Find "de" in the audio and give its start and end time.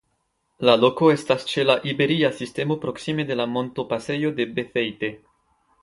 3.33-3.39, 4.41-4.53